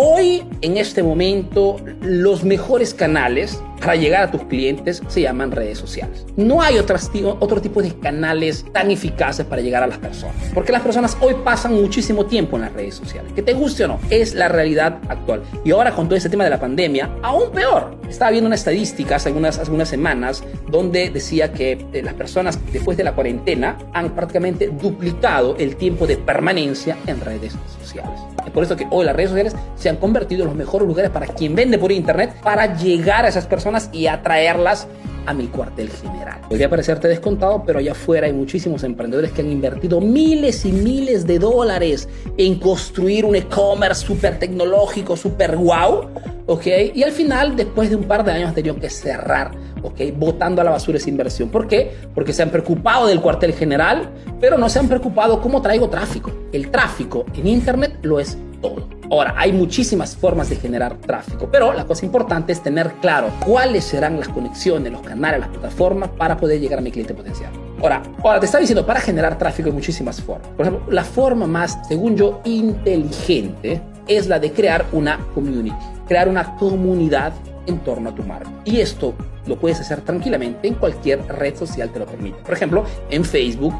Hoy, 0.00 0.44
en 0.60 0.76
este 0.76 1.02
momento, 1.02 1.80
los 2.02 2.44
mejores 2.44 2.94
canales 2.94 3.60
para 3.80 3.96
llegar 3.96 4.22
a 4.24 4.30
tus 4.30 4.42
clientes 4.44 5.02
se 5.08 5.22
llaman 5.22 5.50
redes 5.50 5.78
sociales. 5.78 6.26
No 6.36 6.62
hay 6.62 6.78
otras, 6.78 7.10
otro 7.40 7.60
tipo 7.60 7.82
de 7.82 7.94
canales 7.98 8.64
tan 8.72 8.90
eficaces 8.90 9.46
para 9.46 9.62
llegar 9.62 9.82
a 9.82 9.86
las 9.86 9.98
personas. 9.98 10.34
Porque 10.54 10.72
las 10.72 10.82
personas 10.82 11.16
hoy 11.20 11.34
pasan 11.44 11.74
muchísimo 11.74 12.26
tiempo 12.26 12.56
en 12.56 12.62
las 12.62 12.72
redes 12.72 12.96
sociales. 12.96 13.32
Que 13.32 13.42
te 13.42 13.54
guste 13.54 13.84
o 13.84 13.88
no, 13.88 14.00
es 14.10 14.34
la 14.34 14.48
realidad 14.48 14.98
actual. 15.08 15.42
Y 15.64 15.70
ahora 15.70 15.92
con 15.92 16.06
todo 16.06 16.16
este 16.16 16.28
tema 16.28 16.44
de 16.44 16.50
la 16.50 16.60
pandemia, 16.60 17.10
aún 17.22 17.50
peor. 17.50 17.96
Estaba 18.08 18.30
viendo 18.30 18.46
una 18.46 18.56
estadística 18.56 19.16
hace 19.16 19.28
algunas, 19.28 19.58
algunas 19.58 19.88
semanas 19.88 20.42
donde 20.70 21.10
decía 21.10 21.52
que 21.52 21.86
eh, 21.92 22.02
las 22.02 22.14
personas 22.14 22.58
después 22.72 22.96
de 22.96 23.04
la 23.04 23.14
cuarentena 23.14 23.76
han 23.92 24.14
prácticamente 24.14 24.68
duplicado 24.68 25.56
el 25.58 25.76
tiempo 25.76 26.06
de 26.06 26.16
permanencia 26.16 26.96
en 27.06 27.20
redes 27.20 27.54
sociales. 27.78 28.18
Es 28.48 28.52
por 28.54 28.62
eso 28.62 28.76
que 28.76 28.86
hoy 28.90 29.04
las 29.04 29.14
redes 29.14 29.30
sociales 29.30 29.54
se 29.76 29.90
han 29.90 29.96
convertido 29.96 30.42
en 30.42 30.48
los 30.48 30.56
mejores 30.56 30.88
lugares 30.88 31.10
para 31.10 31.26
quien 31.26 31.54
vende 31.54 31.78
por 31.78 31.92
internet 31.92 32.34
para 32.42 32.76
llegar 32.76 33.26
a 33.26 33.28
esas 33.28 33.46
personas 33.46 33.67
y 33.92 34.06
atraerlas 34.06 34.86
a 35.28 35.34
mi 35.34 35.46
cuartel 35.46 35.90
general. 35.90 36.40
Podría 36.48 36.70
parecerte 36.70 37.06
descontado, 37.06 37.62
pero 37.66 37.80
allá 37.80 37.92
afuera 37.92 38.26
hay 38.26 38.32
muchísimos 38.32 38.82
emprendedores 38.82 39.30
que 39.32 39.42
han 39.42 39.52
invertido 39.52 40.00
miles 40.00 40.64
y 40.64 40.72
miles 40.72 41.26
de 41.26 41.38
dólares 41.38 42.08
en 42.38 42.58
construir 42.58 43.26
un 43.26 43.36
e-commerce 43.36 44.06
súper 44.06 44.38
tecnológico, 44.38 45.18
súper 45.18 45.56
wow, 45.56 46.08
¿ok? 46.46 46.66
Y 46.94 47.02
al 47.02 47.12
final, 47.12 47.56
después 47.56 47.90
de 47.90 47.96
un 47.96 48.04
par 48.04 48.24
de 48.24 48.32
años, 48.32 48.54
tenido 48.54 48.76
que 48.76 48.88
cerrar, 48.88 49.50
¿ok? 49.82 50.00
Botando 50.16 50.62
a 50.62 50.64
la 50.64 50.70
basura 50.70 50.96
esa 50.96 51.10
inversión. 51.10 51.50
¿Por 51.50 51.68
qué? 51.68 51.92
Porque 52.14 52.32
se 52.32 52.42
han 52.42 52.48
preocupado 52.48 53.06
del 53.06 53.20
cuartel 53.20 53.52
general, 53.52 54.08
pero 54.40 54.56
no 54.56 54.70
se 54.70 54.78
han 54.78 54.88
preocupado 54.88 55.42
cómo 55.42 55.60
traigo 55.60 55.90
tráfico. 55.90 56.32
El 56.52 56.70
tráfico 56.70 57.26
en 57.34 57.46
Internet 57.48 57.98
lo 58.00 58.18
es 58.18 58.38
todo. 58.62 58.97
Ahora, 59.10 59.34
hay 59.36 59.52
muchísimas 59.52 60.14
formas 60.16 60.50
de 60.50 60.56
generar 60.56 60.96
tráfico, 60.98 61.48
pero 61.50 61.72
la 61.72 61.86
cosa 61.86 62.04
importante 62.04 62.52
es 62.52 62.62
tener 62.62 62.92
claro 63.00 63.30
cuáles 63.46 63.84
serán 63.84 64.18
las 64.18 64.28
conexiones, 64.28 64.92
los 64.92 65.00
canales, 65.00 65.40
las 65.40 65.48
plataformas 65.48 66.10
para 66.10 66.36
poder 66.36 66.60
llegar 66.60 66.78
a 66.78 66.82
mi 66.82 66.90
cliente 66.90 67.14
potencial. 67.14 67.50
Ahora, 67.80 68.02
ahora 68.22 68.40
te 68.40 68.46
estaba 68.46 68.60
diciendo, 68.60 68.84
para 68.84 69.00
generar 69.00 69.38
tráfico 69.38 69.68
hay 69.68 69.74
muchísimas 69.74 70.20
formas. 70.20 70.48
Por 70.48 70.66
ejemplo, 70.66 70.92
la 70.92 71.04
forma 71.04 71.46
más, 71.46 71.78
según 71.88 72.16
yo, 72.16 72.40
inteligente 72.44 73.80
es 74.06 74.26
la 74.26 74.38
de 74.38 74.52
crear 74.52 74.84
una 74.92 75.18
community, 75.34 75.74
crear 76.06 76.28
una 76.28 76.56
comunidad 76.56 77.32
en 77.66 77.78
torno 77.78 78.10
a 78.10 78.14
tu 78.14 78.22
marca. 78.24 78.50
Y 78.64 78.80
esto 78.80 79.14
lo 79.46 79.58
puedes 79.58 79.80
hacer 79.80 80.02
tranquilamente 80.02 80.68
en 80.68 80.74
cualquier 80.74 81.26
red 81.26 81.56
social 81.56 81.90
te 81.90 81.98
lo 81.98 82.06
permite. 82.06 82.38
Por 82.42 82.52
ejemplo, 82.52 82.84
en 83.10 83.24
Facebook 83.24 83.74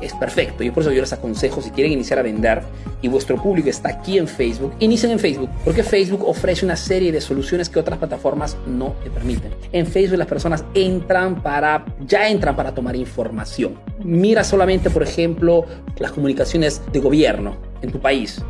es 0.00 0.12
perfecto. 0.14 0.62
Y 0.62 0.70
por 0.70 0.82
eso 0.82 0.92
yo 0.92 1.00
les 1.00 1.12
aconsejo, 1.12 1.62
si 1.62 1.70
quieren 1.70 1.92
iniciar 1.92 2.18
a 2.18 2.22
vender 2.22 2.62
y 3.02 3.08
vuestro 3.08 3.40
público 3.40 3.68
está 3.68 3.90
aquí 3.90 4.18
en 4.18 4.26
Facebook, 4.26 4.72
inicien 4.80 5.12
en 5.12 5.18
Facebook, 5.18 5.50
porque 5.64 5.82
Facebook 5.82 6.26
ofrece 6.26 6.64
una 6.64 6.76
serie 6.76 7.12
de 7.12 7.20
soluciones 7.20 7.68
que 7.68 7.78
otras 7.78 7.98
plataformas 7.98 8.56
no 8.66 8.94
te 9.02 9.10
permiten. 9.10 9.52
En 9.72 9.86
Facebook 9.86 10.18
las 10.18 10.28
personas 10.28 10.64
entran 10.74 11.42
para, 11.42 11.84
ya 12.06 12.28
entran 12.28 12.56
para 12.56 12.74
tomar 12.74 12.96
información. 12.96 13.74
Mira 14.02 14.44
solamente, 14.44 14.90
por 14.90 15.02
ejemplo, 15.02 15.66
las 15.98 16.12
comunicaciones 16.12 16.80
de 16.92 17.00
gobierno 17.00 17.56
en 17.82 17.92
tu 17.92 18.00
país 18.00 18.42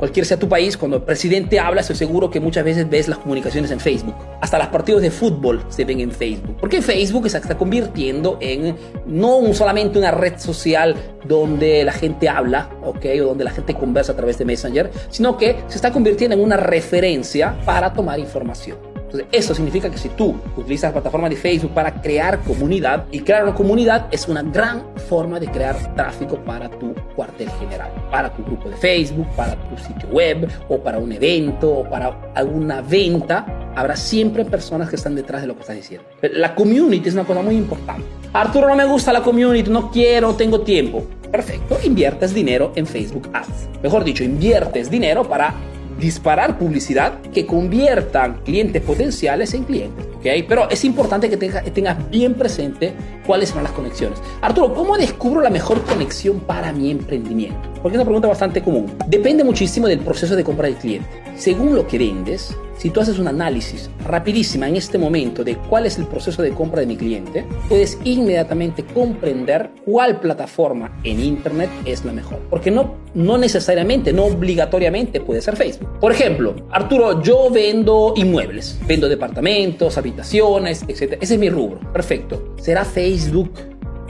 cualquier 0.00 0.26
sea 0.26 0.38
tu 0.38 0.48
país, 0.48 0.76
cuando 0.76 0.96
el 0.96 1.02
presidente 1.04 1.60
habla, 1.60 1.82
estoy 1.82 1.94
seguro 1.94 2.30
que 2.30 2.40
muchas 2.40 2.64
veces 2.64 2.88
ves 2.90 3.06
las 3.06 3.18
comunicaciones 3.18 3.70
en 3.70 3.78
Facebook. 3.78 4.16
Hasta 4.40 4.58
los 4.58 4.68
partidos 4.68 5.02
de 5.02 5.10
fútbol 5.10 5.62
se 5.68 5.84
ven 5.84 6.00
en 6.00 6.10
Facebook. 6.10 6.56
Porque 6.58 6.82
Facebook 6.82 7.30
se 7.30 7.38
está 7.38 7.56
convirtiendo 7.56 8.38
en 8.40 8.74
no 9.06 9.54
solamente 9.54 9.98
una 9.98 10.10
red 10.10 10.38
social 10.38 10.96
donde 11.24 11.84
la 11.84 11.92
gente 11.92 12.28
habla, 12.28 12.70
¿ok? 12.82 13.06
O 13.22 13.26
donde 13.26 13.44
la 13.44 13.50
gente 13.50 13.74
conversa 13.74 14.12
a 14.12 14.16
través 14.16 14.38
de 14.38 14.44
Messenger, 14.46 14.90
sino 15.10 15.36
que 15.36 15.56
se 15.68 15.76
está 15.76 15.92
convirtiendo 15.92 16.34
en 16.34 16.42
una 16.42 16.56
referencia 16.56 17.56
para 17.64 17.92
tomar 17.92 18.18
información. 18.18 18.89
Entonces, 19.10 19.28
eso 19.32 19.54
significa 19.56 19.90
que 19.90 19.98
si 19.98 20.08
tú 20.10 20.36
utilizas 20.56 20.90
la 20.90 21.00
plataforma 21.00 21.28
de 21.28 21.34
Facebook 21.34 21.74
para 21.74 22.00
crear 22.00 22.38
comunidad, 22.44 23.06
y 23.10 23.20
crear 23.20 23.42
una 23.42 23.54
comunidad 23.54 24.06
es 24.12 24.28
una 24.28 24.42
gran 24.42 24.84
forma 25.08 25.40
de 25.40 25.48
crear 25.48 25.96
tráfico 25.96 26.36
para 26.36 26.70
tu 26.70 26.94
cuartel 27.16 27.50
general, 27.58 27.90
para 28.08 28.32
tu 28.32 28.44
grupo 28.44 28.68
de 28.68 28.76
Facebook, 28.76 29.26
para 29.34 29.56
tu 29.68 29.76
sitio 29.78 30.08
web, 30.10 30.48
o 30.68 30.78
para 30.78 30.98
un 30.98 31.10
evento, 31.10 31.68
o 31.70 31.90
para 31.90 32.32
alguna 32.36 32.82
venta, 32.82 33.72
habrá 33.74 33.96
siempre 33.96 34.44
personas 34.44 34.88
que 34.88 34.94
están 34.94 35.16
detrás 35.16 35.40
de 35.40 35.48
lo 35.48 35.54
que 35.54 35.62
estás 35.62 35.76
diciendo. 35.76 36.06
La 36.22 36.54
community 36.54 37.08
es 37.08 37.14
una 37.14 37.24
cosa 37.24 37.42
muy 37.42 37.56
importante. 37.56 38.04
Arturo, 38.32 38.68
no 38.68 38.76
me 38.76 38.84
gusta 38.84 39.12
la 39.12 39.22
community, 39.22 39.70
no 39.70 39.90
quiero, 39.90 40.34
tengo 40.34 40.60
tiempo. 40.60 41.04
Perfecto, 41.32 41.78
inviertes 41.82 42.32
dinero 42.32 42.72
en 42.76 42.86
Facebook 42.86 43.28
Ads. 43.32 43.68
Mejor 43.82 44.04
dicho, 44.04 44.22
inviertes 44.22 44.88
dinero 44.88 45.24
para 45.28 45.54
disparar 46.00 46.58
publicidad 46.58 47.20
que 47.32 47.46
conviertan 47.46 48.40
clientes 48.44 48.82
potenciales 48.82 49.54
en 49.54 49.64
clientes. 49.64 50.06
¿okay? 50.18 50.42
Pero 50.42 50.68
es 50.70 50.84
importante 50.84 51.28
que 51.28 51.36
tengas 51.36 52.10
bien 52.10 52.34
presente 52.34 52.94
cuáles 53.26 53.50
son 53.50 53.62
las 53.62 53.72
conexiones. 53.72 54.18
Arturo, 54.40 54.74
¿cómo 54.74 54.96
descubro 54.96 55.40
la 55.40 55.50
mejor 55.50 55.82
conexión 55.82 56.40
para 56.40 56.72
mi 56.72 56.90
emprendimiento? 56.90 57.69
Porque 57.82 57.96
es 57.96 58.00
una 58.00 58.04
pregunta 58.04 58.28
bastante 58.28 58.62
común. 58.62 58.86
Depende 59.06 59.44
muchísimo 59.44 59.88
del 59.88 60.00
proceso 60.00 60.36
de 60.36 60.44
compra 60.44 60.66
del 60.66 60.76
cliente. 60.76 61.08
Según 61.36 61.74
lo 61.74 61.86
que 61.86 61.98
vendes, 61.98 62.54
si 62.76 62.88
tú 62.88 63.00
haces 63.00 63.18
un 63.18 63.28
análisis 63.28 63.90
rapidísima 64.06 64.66
en 64.66 64.76
este 64.76 64.96
momento 64.96 65.44
de 65.44 65.56
cuál 65.56 65.84
es 65.84 65.98
el 65.98 66.06
proceso 66.06 66.40
de 66.42 66.52
compra 66.52 66.80
de 66.80 66.86
mi 66.86 66.96
cliente, 66.96 67.44
puedes 67.68 67.98
inmediatamente 68.04 68.84
comprender 68.84 69.70
cuál 69.84 70.18
plataforma 70.18 70.98
en 71.04 71.20
Internet 71.20 71.68
es 71.84 72.04
la 72.06 72.12
mejor. 72.12 72.38
Porque 72.48 72.70
no, 72.70 72.94
no 73.14 73.36
necesariamente, 73.36 74.14
no 74.14 74.24
obligatoriamente 74.24 75.20
puede 75.20 75.42
ser 75.42 75.56
Facebook. 75.56 75.98
Por 76.00 76.12
ejemplo, 76.12 76.56
Arturo, 76.70 77.22
yo 77.22 77.50
vendo 77.50 78.14
inmuebles, 78.16 78.78
vendo 78.86 79.08
departamentos, 79.08 79.98
habitaciones, 79.98 80.82
etc. 80.88 81.18
Ese 81.20 81.34
es 81.34 81.38
mi 81.38 81.50
rubro. 81.50 81.80
Perfecto. 81.92 82.54
¿Será 82.58 82.86
Facebook 82.86 83.52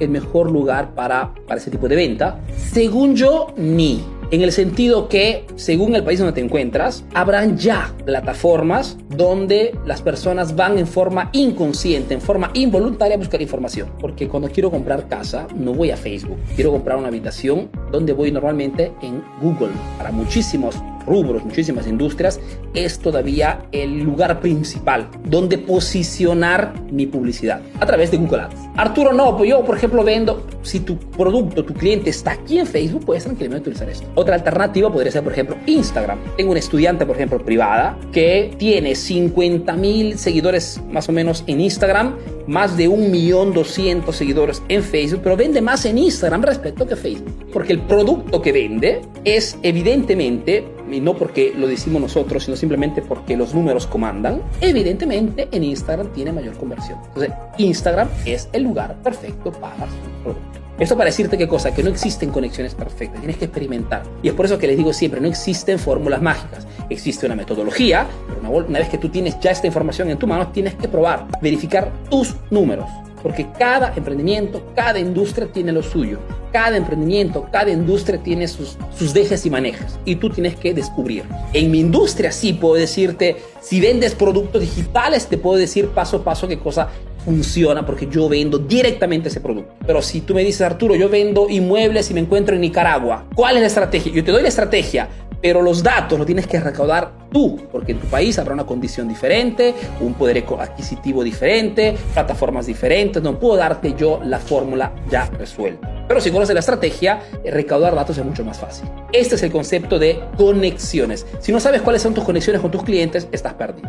el 0.00 0.10
mejor 0.10 0.50
lugar 0.50 0.94
para, 0.94 1.34
para 1.46 1.60
ese 1.60 1.70
tipo 1.70 1.88
de 1.88 1.96
venta? 1.96 2.40
Según 2.56 3.14
yo, 3.14 3.54
ni 3.56 4.02
en 4.30 4.42
el 4.42 4.52
sentido 4.52 5.08
que, 5.08 5.44
según 5.56 5.96
el 5.96 6.04
país 6.04 6.20
donde 6.20 6.32
te 6.32 6.40
encuentras, 6.40 7.04
habrán 7.14 7.58
ya 7.58 7.92
plataformas 8.04 8.96
donde 9.08 9.76
las 9.84 10.02
personas 10.02 10.54
van 10.54 10.78
en 10.78 10.86
forma 10.86 11.30
inconsciente, 11.32 12.14
en 12.14 12.20
forma 12.20 12.50
involuntaria 12.54 13.16
a 13.16 13.18
buscar 13.18 13.42
información. 13.42 13.88
Porque 14.00 14.28
cuando 14.28 14.48
quiero 14.48 14.70
comprar 14.70 15.08
casa, 15.08 15.48
no 15.56 15.74
voy 15.74 15.90
a 15.90 15.96
Facebook. 15.96 16.38
Quiero 16.54 16.70
comprar 16.70 16.96
una 16.96 17.08
habitación 17.08 17.70
donde 17.90 18.12
voy 18.12 18.30
normalmente 18.30 18.92
en 19.02 19.22
Google. 19.42 19.72
Para 19.98 20.12
muchísimos 20.12 20.76
rubros, 21.06 21.44
muchísimas 21.44 21.86
industrias, 21.86 22.40
es 22.74 22.98
todavía 22.98 23.66
el 23.72 24.00
lugar 24.00 24.40
principal 24.40 25.08
donde 25.24 25.58
posicionar 25.58 26.74
mi 26.90 27.06
publicidad 27.06 27.60
a 27.78 27.86
través 27.86 28.10
de 28.10 28.18
Google 28.18 28.42
Ads. 28.42 28.56
Arturo, 28.76 29.12
no, 29.12 29.36
pues 29.36 29.50
yo, 29.50 29.64
por 29.64 29.76
ejemplo, 29.76 30.04
vendo, 30.04 30.46
si 30.62 30.80
tu 30.80 30.98
producto, 30.98 31.64
tu 31.64 31.74
cliente 31.74 32.10
está 32.10 32.32
aquí 32.32 32.58
en 32.58 32.66
Facebook, 32.66 33.04
puedes 33.04 33.24
tranquilamente 33.24 33.70
utilizar 33.70 33.88
esto. 33.88 34.06
Otra 34.14 34.34
alternativa 34.34 34.92
podría 34.92 35.12
ser, 35.12 35.22
por 35.22 35.32
ejemplo, 35.32 35.56
Instagram. 35.66 36.18
Tengo 36.36 36.52
un 36.52 36.56
estudiante, 36.56 37.06
por 37.06 37.16
ejemplo, 37.16 37.44
privada, 37.44 37.98
que 38.12 38.54
tiene 38.58 38.94
50 38.94 39.72
mil 39.74 40.18
seguidores 40.18 40.80
más 40.90 41.08
o 41.08 41.12
menos 41.12 41.44
en 41.46 41.60
Instagram, 41.60 42.16
más 42.50 42.76
de 42.76 42.88
un 42.88 43.12
millón 43.12 43.54
doscientos 43.54 44.16
seguidores 44.16 44.60
en 44.68 44.82
Facebook, 44.82 45.20
pero 45.22 45.36
vende 45.36 45.60
más 45.62 45.84
en 45.84 45.98
Instagram 45.98 46.42
respecto 46.42 46.84
que 46.84 46.96
Facebook. 46.96 47.32
Porque 47.52 47.72
el 47.72 47.80
producto 47.82 48.42
que 48.42 48.50
vende 48.50 49.02
es 49.24 49.56
evidentemente 49.62 50.66
y 50.90 51.00
no 51.00 51.14
porque 51.14 51.54
lo 51.56 51.68
decimos 51.68 52.02
nosotros, 52.02 52.42
sino 52.42 52.56
simplemente 52.56 53.02
porque 53.02 53.36
los 53.36 53.54
números 53.54 53.86
comandan, 53.86 54.42
evidentemente 54.60 55.48
en 55.52 55.62
Instagram 55.62 56.12
tiene 56.12 56.32
mayor 56.32 56.56
conversión. 56.56 56.98
Entonces, 57.06 57.32
Instagram 57.58 58.08
es 58.26 58.48
el 58.52 58.64
lugar 58.64 59.00
perfecto 59.00 59.52
para 59.52 59.86
su 59.86 60.22
producto. 60.24 60.59
Esto 60.80 60.96
para 60.96 61.10
decirte 61.10 61.36
qué 61.36 61.46
cosa, 61.46 61.74
que 61.74 61.82
no 61.82 61.90
existen 61.90 62.30
conexiones 62.30 62.74
perfectas, 62.74 63.20
tienes 63.20 63.36
que 63.36 63.44
experimentar. 63.44 64.02
Y 64.22 64.28
es 64.28 64.34
por 64.34 64.46
eso 64.46 64.56
que 64.56 64.66
les 64.66 64.78
digo 64.78 64.94
siempre, 64.94 65.20
no 65.20 65.28
existen 65.28 65.78
fórmulas 65.78 66.22
mágicas. 66.22 66.66
Existe 66.88 67.26
una 67.26 67.36
metodología, 67.36 68.06
pero 68.26 68.50
una, 68.50 68.78
vez 68.78 68.88
que 68.88 68.96
tú 68.96 69.10
tienes 69.10 69.38
ya 69.40 69.50
esta 69.50 69.66
información 69.66 70.08
en 70.08 70.18
tu 70.18 70.26
mano, 70.26 70.48
tienes 70.48 70.74
que 70.76 70.88
probar, 70.88 71.26
verificar 71.42 71.92
tus 72.08 72.34
números. 72.48 72.88
Porque 73.22 73.46
cada 73.58 73.92
emprendimiento, 73.94 74.72
cada 74.74 74.98
industria 74.98 75.46
tiene 75.52 75.70
lo 75.70 75.82
suyo. 75.82 76.18
Cada 76.50 76.78
emprendimiento, 76.78 77.46
cada 77.52 77.70
industria 77.70 78.18
tiene 78.22 78.48
sus, 78.48 78.78
sus 78.96 79.12
dejes 79.12 79.44
y 79.44 79.50
manejas. 79.50 79.98
Y 80.06 80.16
tú 80.16 80.30
tienes 80.30 80.56
que 80.56 80.72
descubrir. 80.72 81.24
En 81.52 81.70
mi 81.70 81.80
industria 81.80 82.32
sí 82.32 82.54
puedo 82.54 82.76
decirte, 82.76 83.36
si 83.60 83.82
vendes 83.82 84.14
productos 84.14 84.62
digitales, 84.62 85.26
te 85.26 85.36
puedo 85.36 85.58
decir 85.58 85.88
paso 85.90 86.16
a 86.16 86.24
paso 86.24 86.48
qué 86.48 86.58
cosa 86.58 86.88
funciona 87.30 87.86
porque 87.86 88.08
yo 88.10 88.28
vendo 88.28 88.58
directamente 88.58 89.28
ese 89.28 89.40
producto. 89.40 89.74
Pero 89.86 90.02
si 90.02 90.22
tú 90.22 90.34
me 90.34 90.42
dices, 90.42 90.62
Arturo, 90.62 90.96
yo 90.96 91.08
vendo 91.08 91.48
inmuebles 91.48 92.10
y 92.10 92.14
me 92.14 92.20
encuentro 92.20 92.56
en 92.56 92.60
Nicaragua, 92.60 93.26
¿cuál 93.36 93.54
es 93.54 93.60
la 93.60 93.68
estrategia? 93.68 94.12
Yo 94.12 94.24
te 94.24 94.32
doy 94.32 94.42
la 94.42 94.48
estrategia, 94.48 95.08
pero 95.40 95.62
los 95.62 95.84
datos 95.84 96.18
los 96.18 96.26
tienes 96.26 96.48
que 96.48 96.58
recaudar 96.58 97.12
tú, 97.30 97.68
porque 97.70 97.92
en 97.92 98.00
tu 98.00 98.08
país 98.08 98.36
habrá 98.40 98.52
una 98.52 98.66
condición 98.66 99.06
diferente, 99.06 99.76
un 100.00 100.14
poder 100.14 100.44
adquisitivo 100.58 101.22
diferente, 101.22 101.94
plataformas 102.12 102.66
diferentes, 102.66 103.22
no 103.22 103.38
puedo 103.38 103.56
darte 103.56 103.94
yo 103.96 104.20
la 104.24 104.40
fórmula 104.40 104.92
ya 105.08 105.26
resuelta. 105.38 106.04
Pero 106.08 106.20
si 106.20 106.32
conoces 106.32 106.54
la 106.54 106.60
estrategia, 106.60 107.20
eh, 107.44 107.52
recaudar 107.52 107.94
datos 107.94 108.18
es 108.18 108.24
mucho 108.24 108.44
más 108.44 108.58
fácil. 108.58 108.88
Este 109.12 109.36
es 109.36 109.42
el 109.44 109.52
concepto 109.52 110.00
de 110.00 110.20
conexiones. 110.36 111.24
Si 111.38 111.52
no 111.52 111.60
sabes 111.60 111.80
cuáles 111.80 112.02
son 112.02 112.12
tus 112.12 112.24
conexiones 112.24 112.60
con 112.60 112.72
tus 112.72 112.82
clientes, 112.82 113.28
estás 113.30 113.54
perdido. 113.54 113.88